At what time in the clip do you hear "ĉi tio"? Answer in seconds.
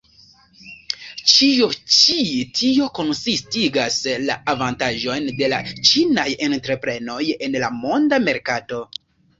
1.97-2.87